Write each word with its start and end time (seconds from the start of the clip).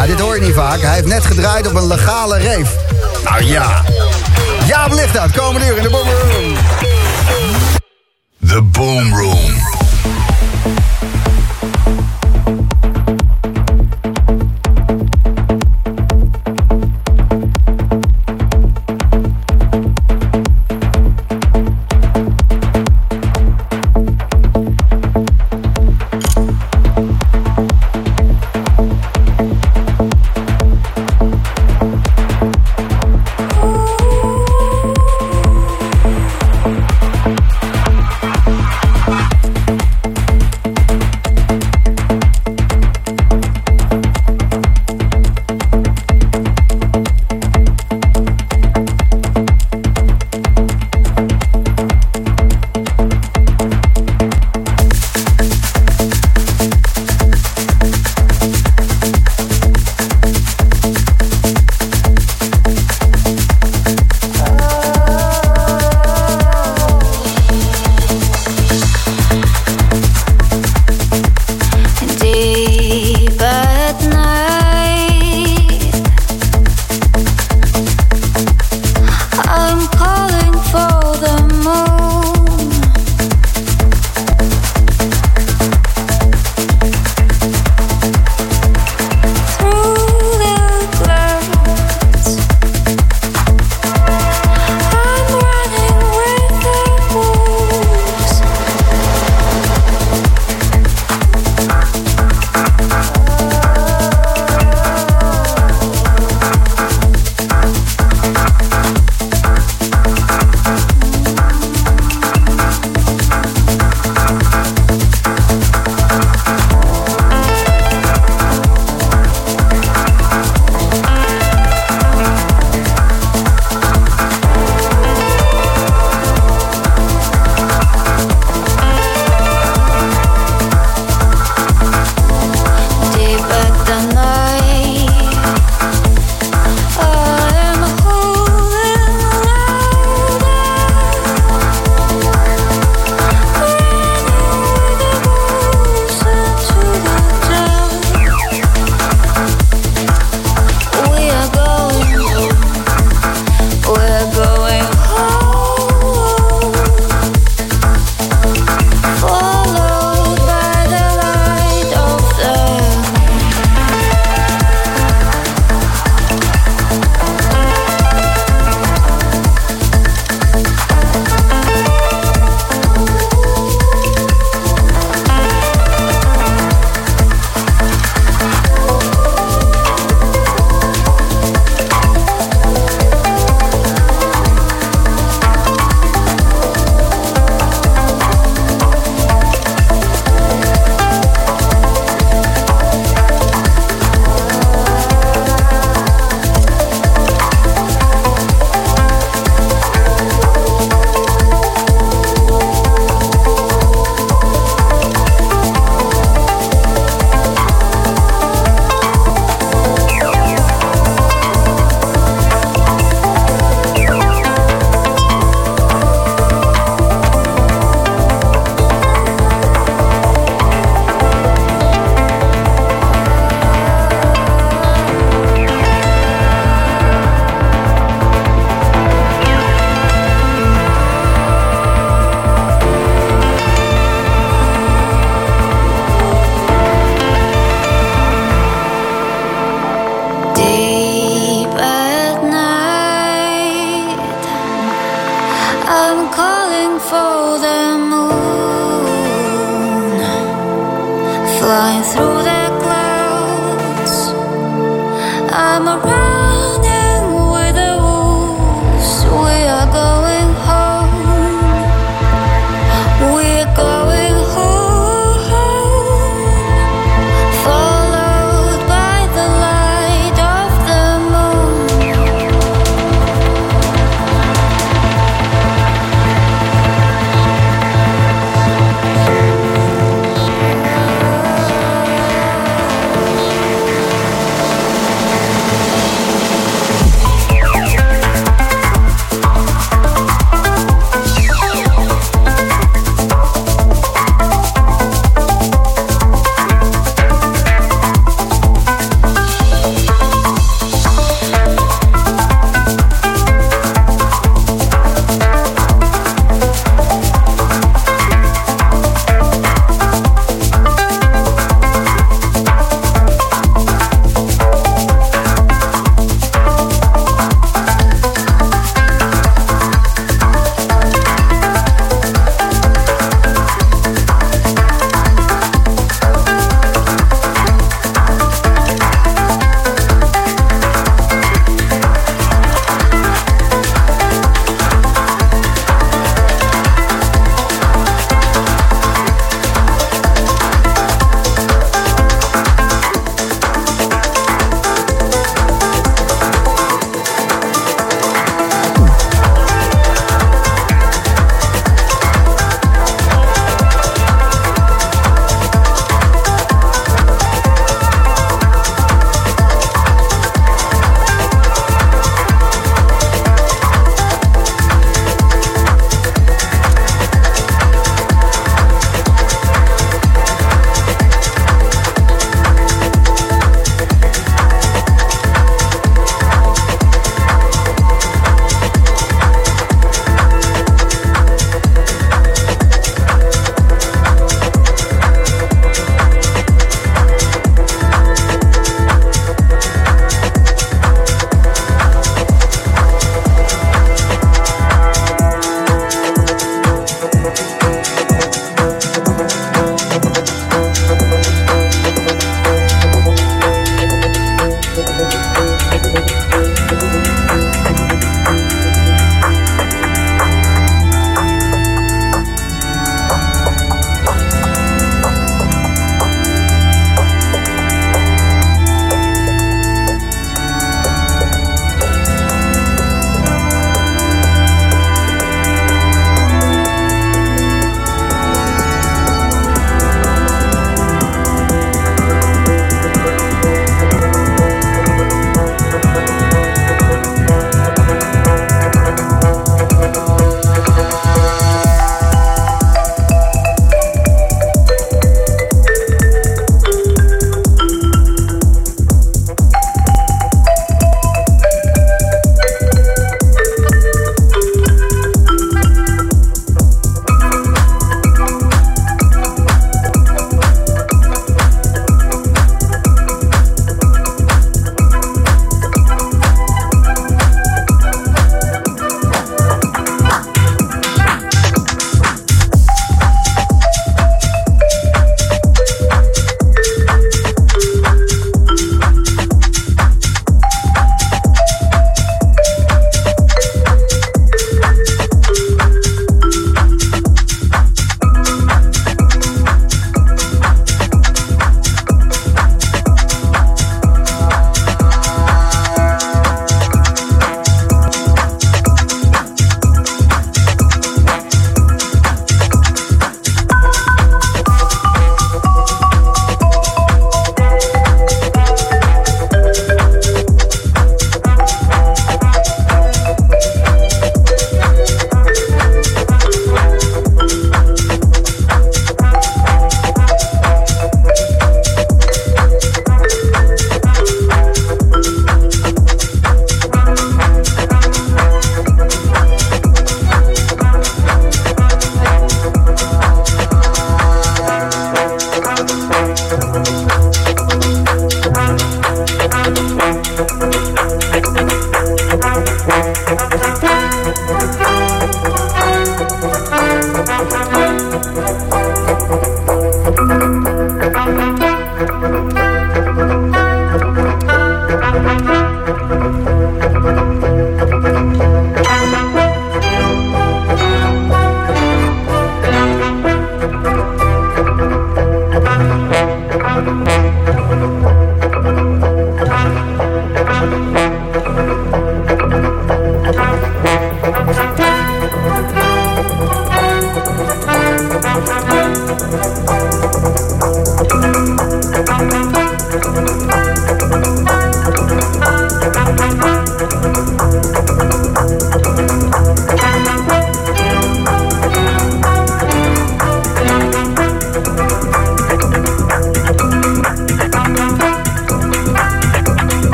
Ja, 0.00 0.06
dit 0.06 0.20
hoor 0.20 0.34
je 0.34 0.40
niet 0.40 0.54
vaak. 0.54 0.80
Hij 0.80 0.94
heeft 0.94 1.06
net 1.06 1.24
gedraaid 1.24 1.66
op 1.66 1.74
een 1.74 1.86
legale 1.86 2.38
reef. 2.38 2.76
Nou 3.24 3.44
ja. 3.44 3.82
Ja, 4.66 4.88
belicht 4.88 5.18
uit. 5.18 5.32
Komende 5.32 5.66
uur 5.66 5.76
in 5.76 5.82
de 5.82 5.90
Boom 5.90 6.08
Room. 6.08 6.54
The 8.46 8.62
Boom 8.62 9.14
Room. 9.14 9.69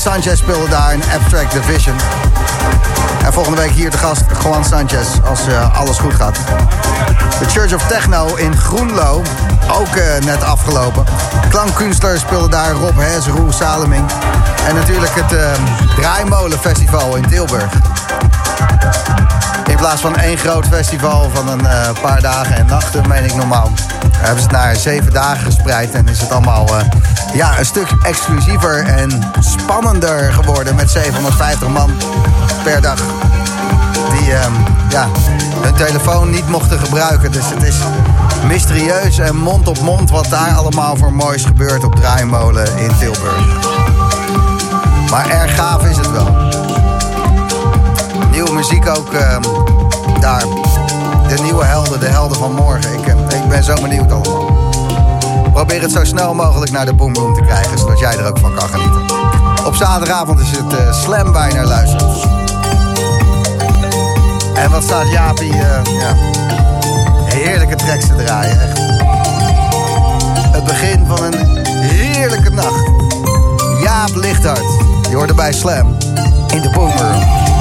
Sanchez 0.00 0.38
speelde 0.38 0.68
daar 0.68 0.92
in 0.92 1.02
Abstract 1.14 1.52
Division. 1.52 1.96
En 3.24 3.32
volgende 3.32 3.60
week 3.60 3.70
hier 3.70 3.90
te 3.90 3.98
gast 3.98 4.22
Juan 4.42 4.64
Sanchez, 4.64 5.06
als 5.28 5.48
uh, 5.48 5.78
alles 5.78 5.98
goed 5.98 6.14
gaat. 6.14 6.36
De 7.38 7.44
Church 7.48 7.74
of 7.74 7.86
Techno 7.86 8.34
in 8.34 8.56
Groenlo, 8.56 9.22
ook 9.70 9.96
uh, 9.96 10.02
net 10.24 10.42
afgelopen. 10.42 11.04
Klankkunstler 11.48 12.18
speelde 12.18 12.48
daar 12.48 12.70
Rob 12.70 12.98
Hes, 12.98 13.26
Roel 13.26 13.52
Saleming. 13.52 14.04
En 14.66 14.74
natuurlijk 14.74 15.14
het 15.14 15.32
uh, 15.32 15.40
Draaimolen 15.96 16.58
Festival 16.58 17.16
in 17.16 17.26
Tilburg. 17.26 17.72
In 19.66 19.76
plaats 19.76 20.00
van 20.00 20.16
één 20.16 20.38
groot 20.38 20.66
festival 20.66 21.30
van 21.34 21.48
een 21.48 21.62
uh, 21.62 21.88
paar 22.02 22.20
dagen 22.20 22.56
en 22.56 22.66
nachten, 22.66 23.08
meen 23.08 23.24
ik 23.24 23.34
normaal. 23.34 23.70
Hebben 24.16 24.42
ze 24.42 24.48
het 24.48 24.56
naar 24.56 24.76
zeven 24.76 25.12
dagen 25.12 25.44
gespreid 25.44 25.94
en 25.94 26.08
is 26.08 26.20
het 26.20 26.32
allemaal 26.32 26.68
ja, 27.32 27.58
een 27.58 27.66
stuk 27.66 27.88
exclusiever 28.02 28.86
en 28.86 29.32
spannender 29.40 30.32
geworden 30.32 30.74
met 30.74 30.90
750 30.90 31.68
man 31.68 31.90
per 32.64 32.80
dag. 32.80 33.00
Die 34.10 34.30
uh, 34.30 34.44
ja, 34.88 35.08
hun 35.60 35.74
telefoon 35.74 36.30
niet 36.30 36.48
mochten 36.48 36.78
gebruiken. 36.78 37.32
Dus 37.32 37.50
het 37.50 37.62
is 37.62 37.76
mysterieus 38.46 39.18
en 39.18 39.36
mond 39.36 39.68
op 39.68 39.80
mond 39.80 40.10
wat 40.10 40.26
daar 40.30 40.54
allemaal 40.54 40.96
voor 40.96 41.12
moois 41.12 41.44
gebeurt 41.44 41.84
op 41.84 41.94
Draaimolen 41.94 42.78
in 42.78 42.90
Tilburg. 42.98 43.44
Maar 45.10 45.30
erg 45.30 45.54
gaaf 45.54 45.84
is 45.84 45.96
het 45.96 46.10
wel 46.10 46.50
nieuwe 48.30 48.52
muziek 48.52 48.88
ook 48.88 49.12
uh, 49.12 49.36
daar. 50.20 50.44
De 51.28 51.42
nieuwe 51.42 51.64
helden, 51.64 52.00
de 52.00 52.06
helden 52.06 52.36
van 52.36 52.52
morgen. 52.52 52.92
Ik, 52.92 53.06
uh, 53.06 53.40
ik 53.40 53.48
ben 53.48 53.64
zo 53.64 53.74
benieuwd 53.74 54.12
allemaal. 54.12 54.59
Probeer 55.60 55.82
het 55.82 55.92
zo 55.92 56.04
snel 56.04 56.34
mogelijk 56.34 56.72
naar 56.72 56.86
de 56.86 56.94
boomroom 56.94 57.34
te 57.34 57.40
krijgen, 57.40 57.78
zodat 57.78 57.98
jij 57.98 58.16
er 58.16 58.26
ook 58.26 58.38
van 58.38 58.54
kan 58.54 58.68
genieten. 58.68 59.02
Op 59.66 59.74
zaterdagavond 59.74 60.40
is 60.40 60.50
het 60.50 60.72
uh, 60.72 60.92
Slam 60.92 61.32
naar 61.32 61.64
luistert. 61.64 62.26
En 64.54 64.70
wat 64.70 64.82
staat 64.82 65.10
Jaapie, 65.10 65.54
ja, 65.54 65.82
heerlijke 67.24 67.74
tracks 67.76 68.06
te 68.06 68.14
draaien, 68.14 68.60
echt. 68.60 68.78
Het 70.52 70.64
begin 70.64 71.06
van 71.06 71.22
een 71.22 71.66
heerlijke 71.66 72.50
nacht. 72.50 72.90
Jaap 73.82 74.14
Lichthart, 74.14 74.64
je 75.10 75.16
hoort 75.16 75.36
bij 75.36 75.52
Slam 75.52 75.96
in 76.54 76.60
de. 76.62 76.68
Ik 76.68 77.59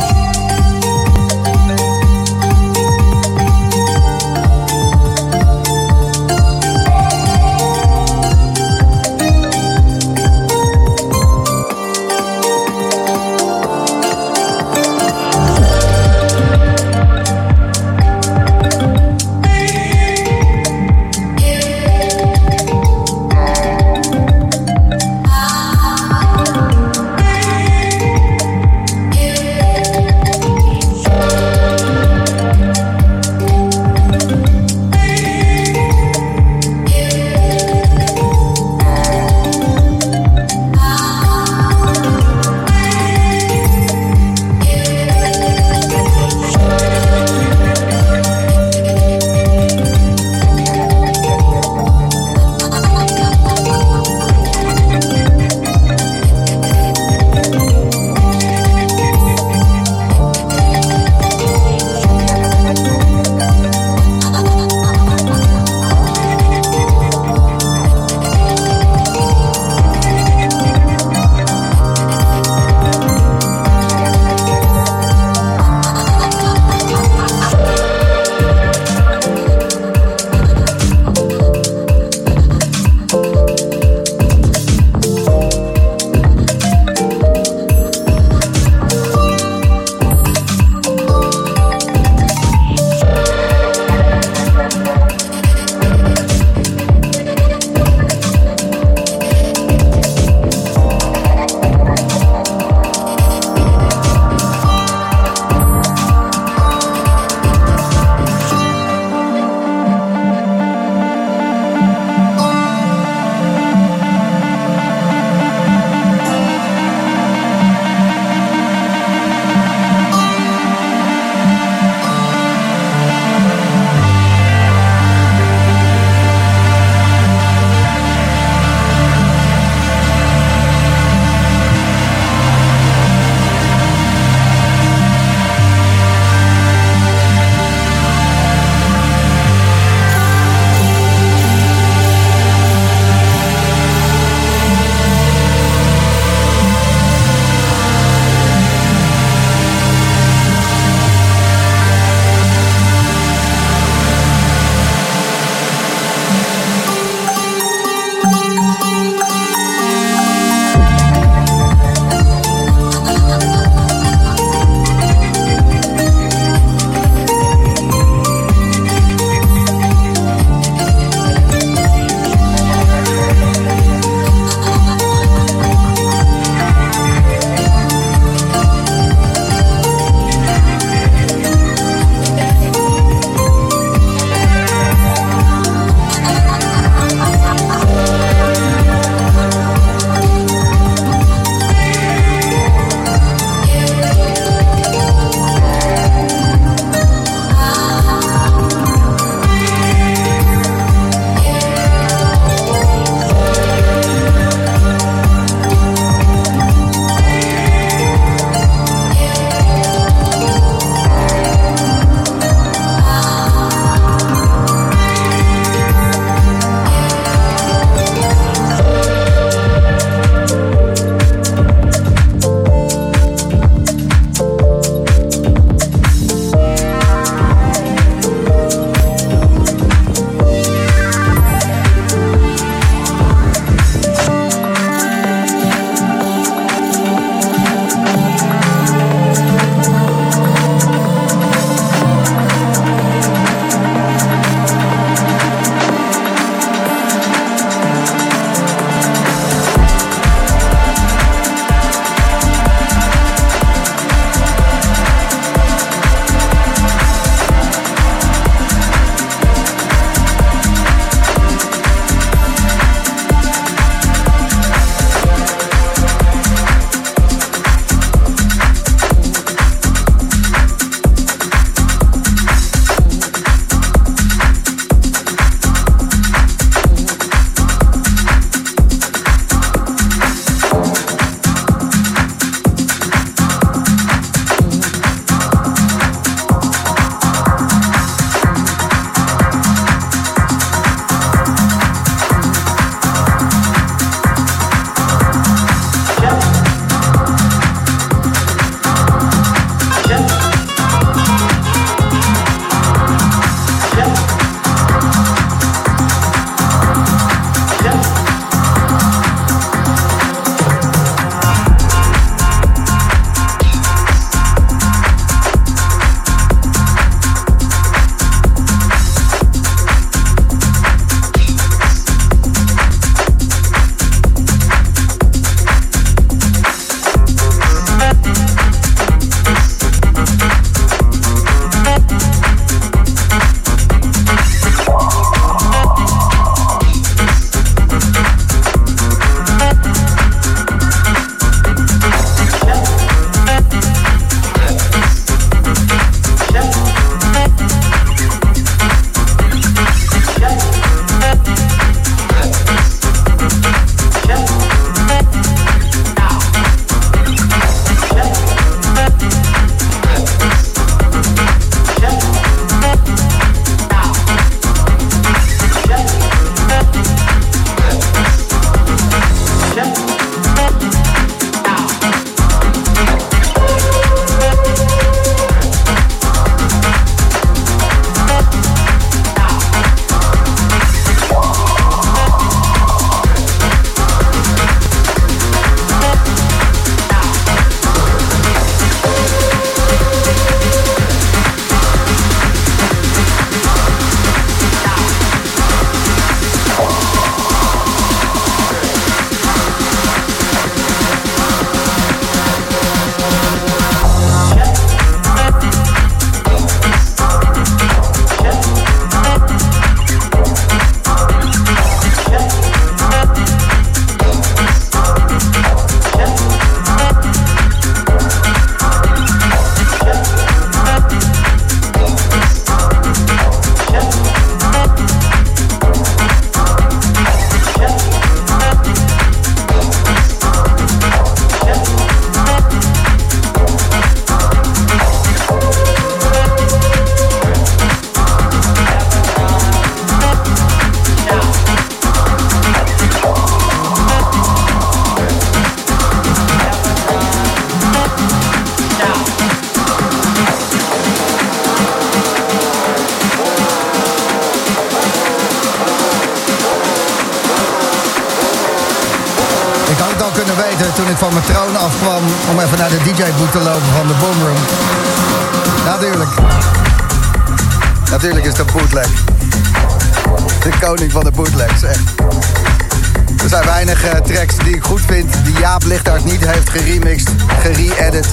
Jaap 475.59 475.83
Lichthart 475.83 476.25
niet 476.25 476.45
heeft 476.45 476.69
geremixed, 476.69 477.29
gere-edit, 477.59 478.27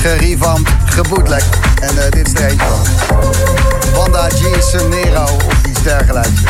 gerevamped, 0.00 0.72
gebootleg. 0.84 1.44
En 1.80 1.94
uh, 1.94 2.02
dit 2.10 2.26
is 2.26 2.34
er 2.34 2.48
eentje 2.48 2.66
van. 2.66 3.22
Wanda 3.94 4.28
G. 4.28 4.62
Sonero 4.62 5.22
of 5.22 5.66
iets 5.68 5.82
dergelijks. 5.82 6.40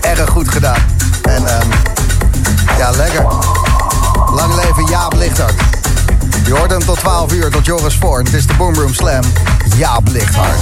Erg 0.00 0.28
goed 0.30 0.48
gedaan. 0.48 0.78
En 1.22 1.42
um, 1.42 1.68
ja, 2.78 2.90
lekker. 2.90 3.26
Lang 4.30 4.54
leven 4.54 4.86
Jaap 4.86 5.14
Lichthart. 5.14 5.60
Je 6.44 6.52
hoort 6.52 6.70
hem 6.70 6.84
tot 6.84 6.98
12 6.98 7.32
uur, 7.32 7.50
tot 7.50 7.66
Joris 7.66 7.96
Voorn. 7.96 8.24
Het 8.24 8.34
is 8.34 8.46
de 8.46 8.54
Boomroom 8.54 8.94
Slam. 8.94 9.22
Jaap 9.76 10.08
Lichthart. 10.08 10.60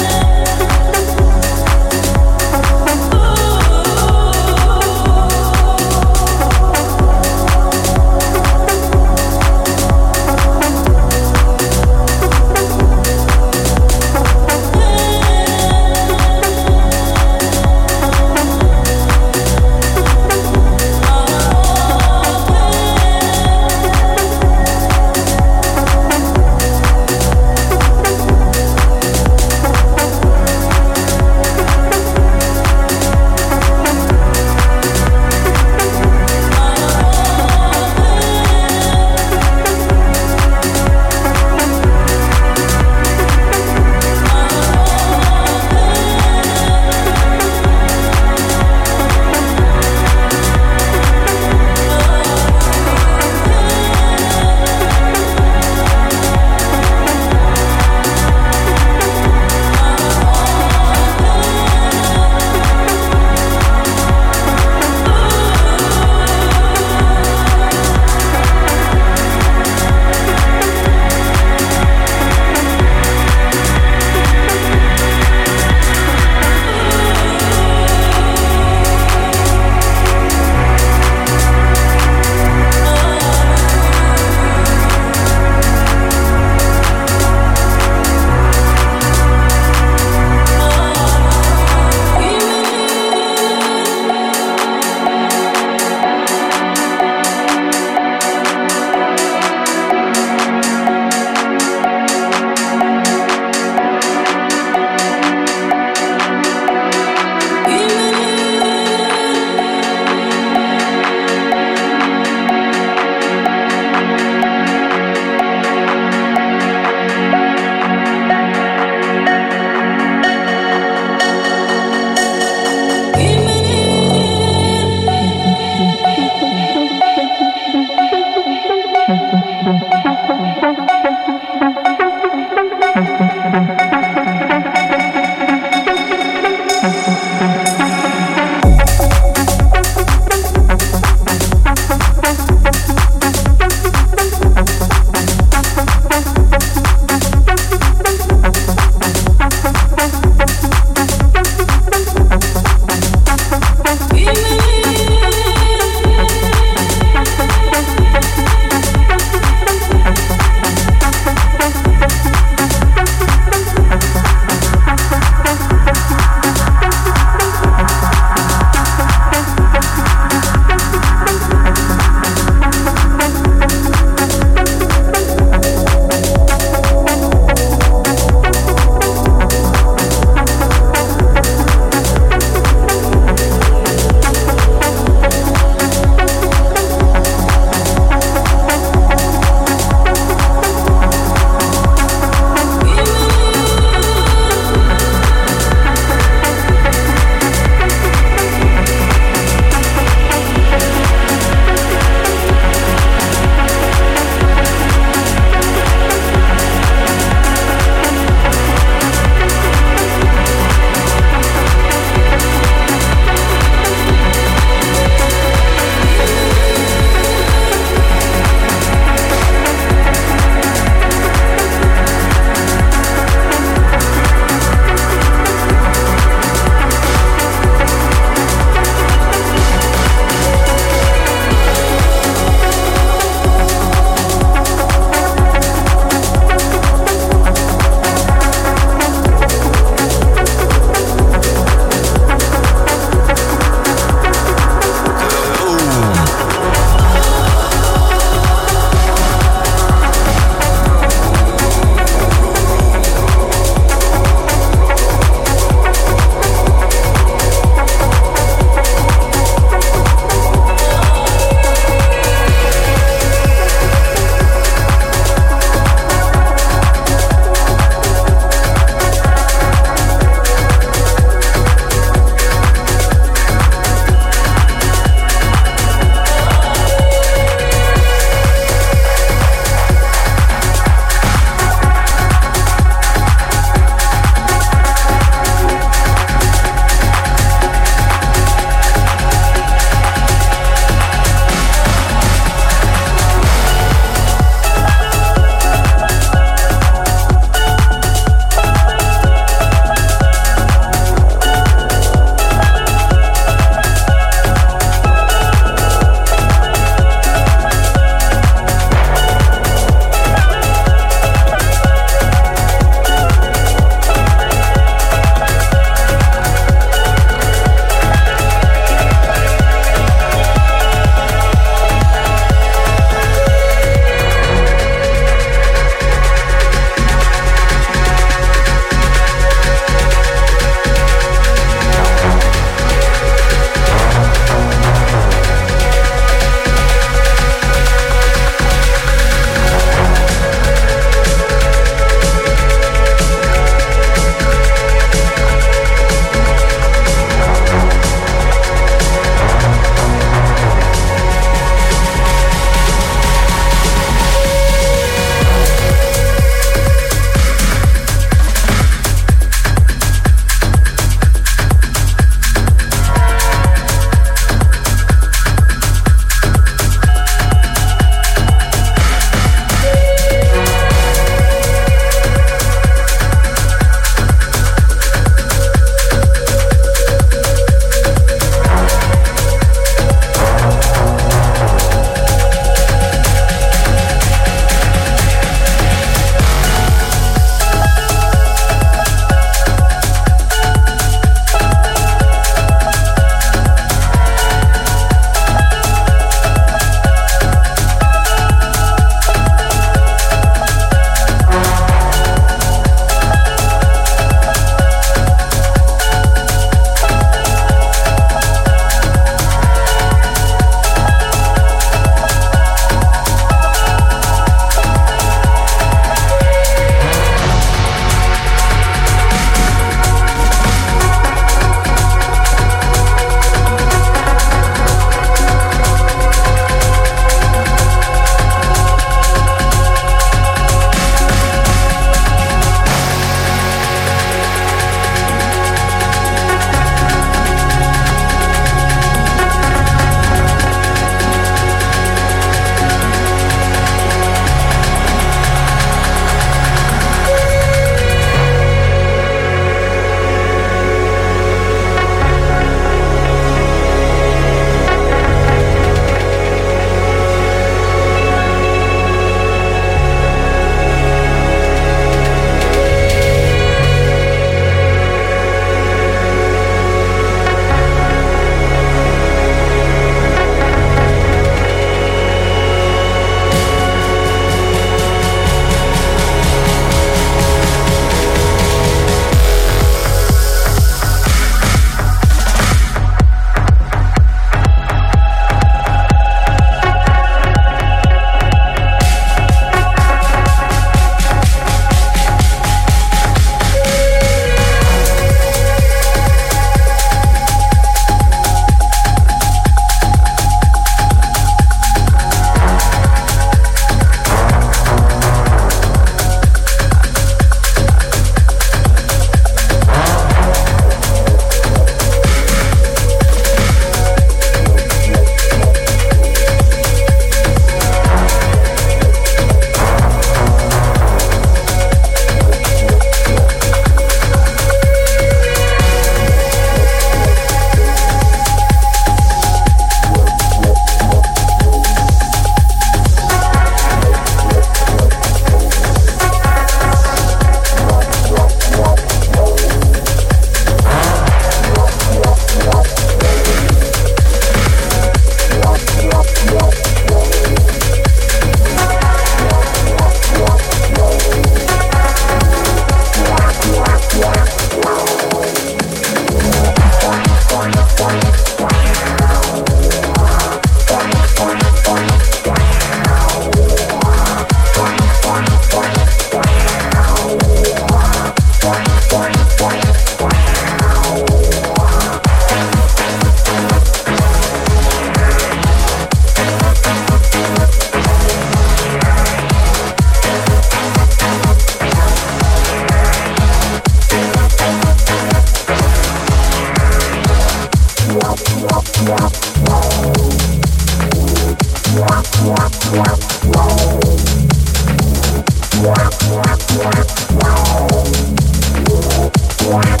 Wow. 599.70 600.00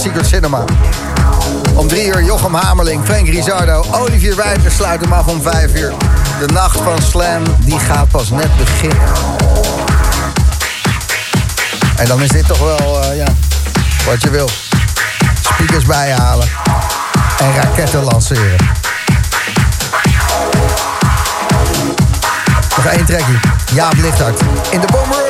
Secret 0.00 0.26
Cinema. 0.26 0.64
Om 1.74 1.88
drie 1.88 2.06
uur 2.06 2.22
Jochem 2.22 2.54
Hamerling, 2.54 3.04
Frank 3.04 3.28
Rizardo, 3.28 3.84
Olivier 3.90 4.36
Wijver 4.36 4.70
sluiten 4.70 5.08
hem 5.08 5.18
af 5.18 5.26
om 5.26 5.42
vijf 5.42 5.74
uur. 5.74 5.92
De 6.40 6.46
nacht 6.52 6.80
van 6.80 7.02
Slam, 7.02 7.42
die 7.60 7.78
gaat 7.78 8.08
pas 8.08 8.30
net 8.30 8.56
beginnen. 8.56 8.98
En 11.96 12.06
dan 12.06 12.22
is 12.22 12.28
dit 12.28 12.46
toch 12.46 12.58
wel, 12.58 13.02
uh, 13.02 13.16
ja, 13.16 13.26
wat 14.06 14.22
je 14.22 14.30
wil. 14.30 14.48
Speakers 15.40 15.84
bijhalen 15.84 16.48
en 17.38 17.54
raketten 17.54 18.02
lanceren. 18.02 18.56
Nog 22.76 22.86
één 22.86 23.04
trekje. 23.04 23.40
Jaap 23.74 23.94
Lichthart 23.94 24.40
in 24.70 24.80
de 24.80 24.86
Boomroom. 24.86 25.29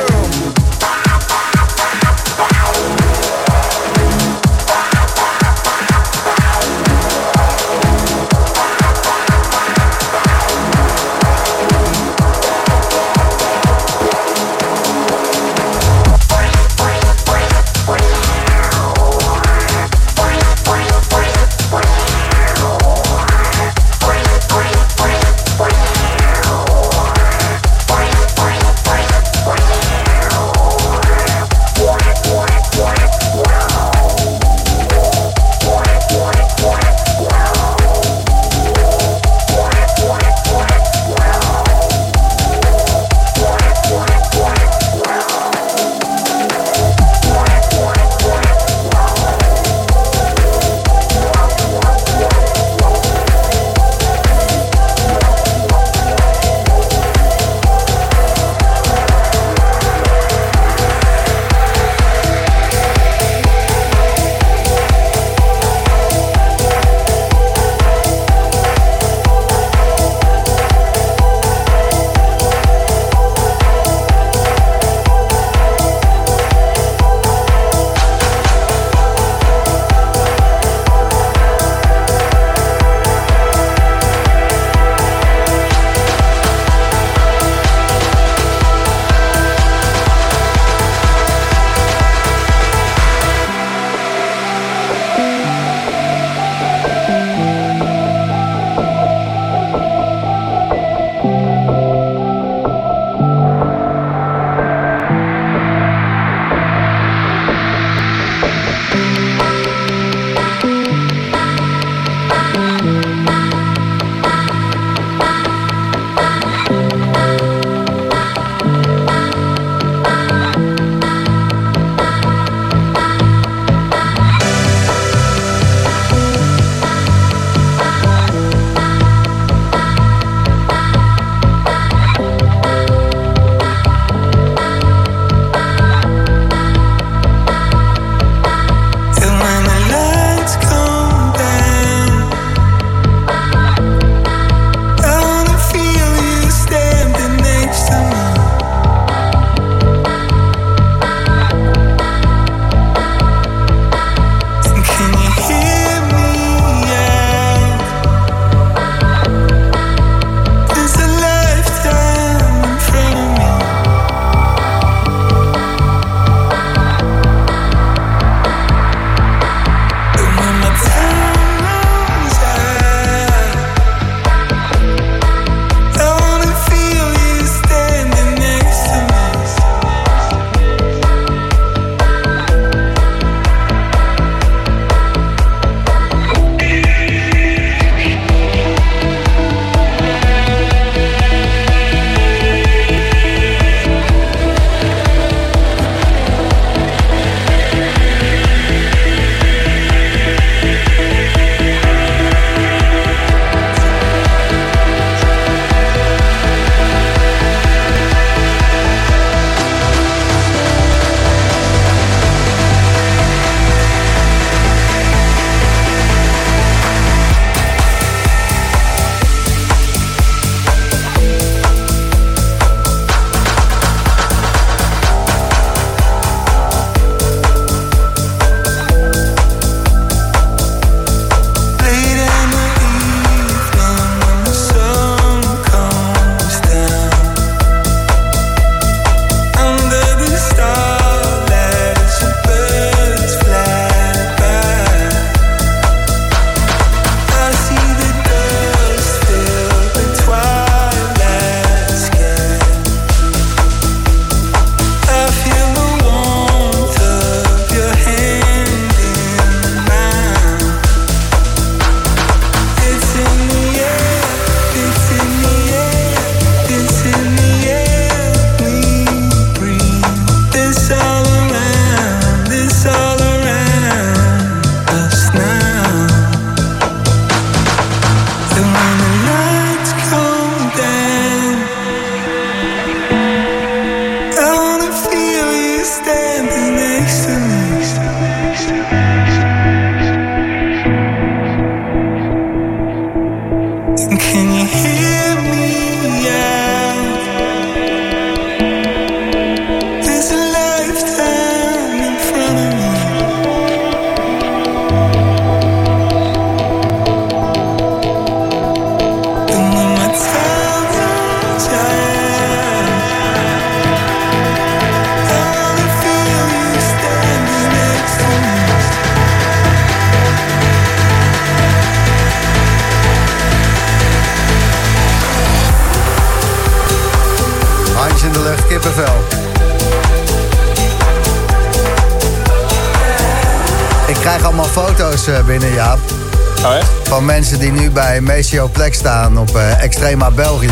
Nu 337.91 338.01
bij 338.01 338.21
Maceo 338.21 338.67
Plex 338.67 338.97
staan 338.97 339.37
op 339.37 339.55
uh, 339.55 339.83
Extrema 339.83 340.31
België. 340.31 340.69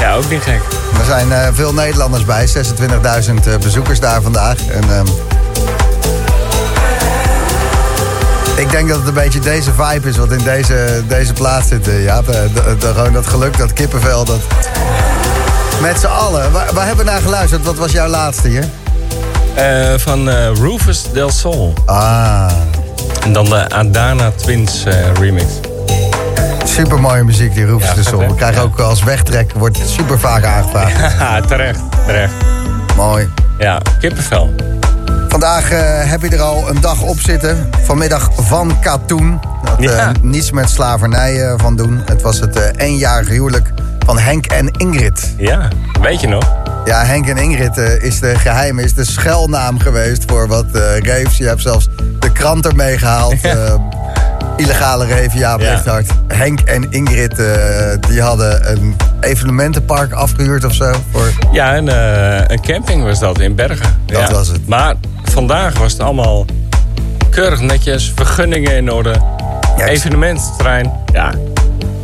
Ja, 0.00 0.14
ook 0.14 0.30
niet 0.30 0.42
gek. 0.42 0.60
Er 0.98 1.04
zijn 1.04 1.28
uh, 1.28 1.46
veel 1.52 1.74
Nederlanders 1.74 2.24
bij, 2.24 2.48
26.000 2.48 3.58
bezoekers 3.60 4.00
daar 4.00 4.22
vandaag. 4.22 4.66
En, 4.66 4.90
um, 4.90 5.06
ik 8.56 8.70
denk 8.70 8.88
dat 8.88 8.98
het 8.98 9.06
een 9.08 9.14
beetje 9.14 9.38
deze 9.38 9.70
vibe 9.72 10.08
is 10.08 10.16
wat 10.16 10.32
in 10.32 10.44
deze, 10.44 11.02
deze 11.08 11.32
plaats 11.32 11.68
zit, 11.68 11.88
Jaap. 12.02 12.24
Gewoon 12.78 13.12
dat 13.12 13.26
geluk, 13.26 13.58
dat 13.58 13.72
kippenvel, 13.72 14.24
dat... 14.24 14.40
Met 15.80 16.00
z'n 16.00 16.06
allen. 16.06 16.52
Waar, 16.52 16.66
waar, 16.72 16.86
hebben 16.86 17.04
we 17.04 17.10
naar 17.10 17.20
geluisterd? 17.20 17.64
Wat 17.64 17.76
was 17.76 17.92
jouw 17.92 18.08
laatste 18.08 18.48
hier? 18.48 18.64
Uh, 19.58 19.98
van 19.98 20.28
Rufus 20.54 21.02
Del 21.12 21.30
Sol. 21.30 21.72
Ah. 21.86 22.52
En 23.24 23.32
dan 23.32 23.44
de 23.44 23.68
Adana 23.68 24.30
Twins 24.30 24.84
uh, 24.86 25.12
remix. 25.12 25.44
Super 26.74 27.00
mooie 27.00 27.24
muziek, 27.24 27.54
die 27.54 27.66
roept 27.66 27.84
ja, 27.84 27.94
dus 27.94 28.12
op. 28.12 28.28
We 28.28 28.34
krijgen 28.34 28.62
ook 28.62 28.80
als 28.80 29.02
wegtrek, 29.02 29.52
wordt 29.52 29.78
super 29.86 30.18
vaak 30.18 30.44
aangevraagd. 30.44 31.14
Ja, 31.18 31.40
terecht, 31.40 31.80
terecht. 32.06 32.32
Mooi. 32.96 33.28
Ja, 33.58 33.80
kippenvel. 34.00 34.54
Vandaag 35.28 35.72
uh, 35.72 35.78
heb 36.10 36.22
je 36.22 36.28
er 36.28 36.40
al 36.40 36.68
een 36.68 36.80
dag 36.80 37.02
op 37.02 37.20
zitten. 37.20 37.70
Vanmiddag 37.84 38.30
van 38.36 38.80
Katoen. 38.80 39.40
Dat 39.64 39.80
uh, 39.80 40.08
niets 40.22 40.50
met 40.50 40.70
slavernij 40.70 41.54
van 41.56 41.76
doen. 41.76 42.02
Het 42.04 42.22
was 42.22 42.40
het 42.40 42.72
eenjarige 42.76 43.32
huwelijk 43.32 43.72
van 44.06 44.18
Henk 44.18 44.46
en 44.46 44.70
Ingrid. 44.76 45.34
Ja, 45.36 45.68
weet 46.00 46.20
je 46.20 46.28
nog? 46.28 46.52
Ja, 46.84 47.04
Henk 47.04 47.28
en 47.28 47.36
Ingrid 47.36 47.76
is 47.76 48.20
de 48.20 48.38
geheime, 48.38 48.82
is 48.82 48.94
de 48.94 49.04
schelnaam 49.04 49.78
geweest 49.78 50.24
voor 50.26 50.48
wat 50.48 50.66
raves. 51.02 51.36
Je 51.36 51.46
hebt 51.46 51.62
zelfs 51.62 51.88
de 52.18 52.32
krant 52.32 52.66
ermee 52.66 52.98
gehaald. 52.98 53.40
illegale 54.56 55.06
rave, 55.06 55.38
ja, 55.38 55.58
Hart. 55.84 56.06
Henk 56.28 56.60
en 56.60 56.86
Ingrid, 56.90 57.38
uh, 57.38 57.46
die 58.08 58.22
hadden 58.22 58.70
een 58.70 58.96
evenementenpark 59.20 60.12
afgehuurd 60.12 60.64
of 60.64 60.74
zo. 60.74 60.92
Voor... 61.10 61.32
Ja, 61.52 61.76
een, 61.76 61.88
een 62.52 62.60
camping 62.60 63.02
was 63.02 63.18
dat 63.18 63.40
in 63.40 63.54
Bergen. 63.54 64.02
Dat 64.06 64.30
was 64.30 64.48
het. 64.48 64.68
Maar 64.68 64.94
vandaag 65.22 65.78
was 65.78 65.92
het 65.92 66.00
allemaal 66.00 66.44
keurig 67.30 67.60
netjes, 67.60 68.12
vergunningen 68.14 68.76
in 68.76 68.92
orde. 68.92 69.14
Ja. 69.76 69.86
Ja, 71.12 71.32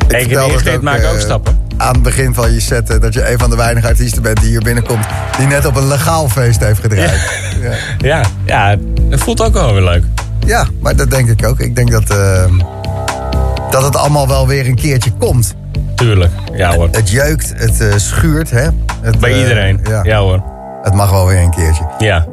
Henk 0.09 0.31
en 0.31 0.51
Ingrid 0.51 0.81
maken 0.81 1.11
ook 1.11 1.21
stappen 1.21 1.61
aan 1.81 1.95
het 1.95 2.03
begin 2.03 2.35
van 2.35 2.53
je 2.53 2.61
set... 2.61 3.01
dat 3.01 3.15
je 3.15 3.31
een 3.31 3.39
van 3.39 3.51
de 3.51 3.57
weinige 3.57 3.87
artiesten 3.87 4.23
bent 4.23 4.41
die 4.41 4.49
hier 4.49 4.63
binnenkomt... 4.63 5.07
die 5.37 5.47
net 5.47 5.67
op 5.67 5.77
een 5.77 5.89
legaal 5.89 6.29
feest 6.29 6.61
heeft 6.61 6.81
gedraaid. 6.81 7.21
Ja, 7.61 7.75
ja, 7.99 8.23
ja 8.45 8.77
dat 9.09 9.21
voelt 9.21 9.41
ook 9.43 9.53
wel 9.53 9.73
weer 9.73 9.83
leuk. 9.83 10.05
Ja, 10.47 10.67
maar 10.81 10.97
dat 10.97 11.11
denk 11.11 11.29
ik 11.29 11.47
ook. 11.47 11.61
Ik 11.61 11.77
denk 11.77 11.91
dat, 11.91 12.11
uh, 12.11 12.45
dat 13.71 13.83
het 13.83 13.97
allemaal 13.97 14.29
wel 14.29 14.47
weer 14.47 14.67
een 14.67 14.75
keertje 14.75 15.13
komt. 15.13 15.55
Tuurlijk, 15.95 16.33
ja 16.55 16.75
hoor. 16.75 16.89
Het, 16.91 17.11
jeukt, 17.11 17.53
het 17.57 17.81
uh, 17.81 17.95
schuurt, 17.97 18.51
hè? 18.51 18.69
Het, 19.01 19.19
Bij 19.19 19.31
uh, 19.31 19.39
iedereen, 19.39 19.81
ja. 19.89 20.01
ja. 20.03 20.19
hoor. 20.19 20.43
Het 20.83 20.95
mag 20.95 21.11
wel 21.11 21.27
weer 21.27 21.39
een 21.39 21.51
keertje. 21.51 21.85
Ja. 21.99 22.27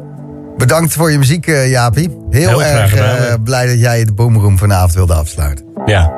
Bedankt 0.56 0.92
voor 0.92 1.10
je 1.10 1.18
muziek, 1.18 1.46
uh, 1.46 1.70
Jaapie. 1.70 2.16
Heel, 2.30 2.48
Heel 2.48 2.62
erg 2.62 3.42
blij 3.42 3.66
dat 3.66 3.80
jij 3.80 4.04
de 4.04 4.12
Boomroom 4.12 4.58
vanavond 4.58 4.94
wilde 4.94 5.14
afsluiten. 5.14 5.64
Ja, 5.86 6.12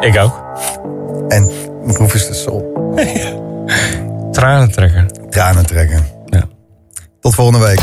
ik 0.00 0.18
ook. 0.18 0.42
En 1.28 1.50
is 2.14 2.26
de 2.26 2.34
Soul. 2.34 2.72
Tranen 4.32 4.70
trekken. 4.70 5.06
Tranen 5.30 5.66
trekken. 5.66 6.04
Ja. 6.26 6.44
Tot 7.20 7.34
volgende 7.34 7.66
week. 7.66 7.80